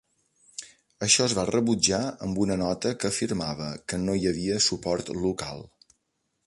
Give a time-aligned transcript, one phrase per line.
[1.07, 1.99] Això es va rebutjar
[2.29, 5.63] amb una nota que afirmava que no hi havia suport local.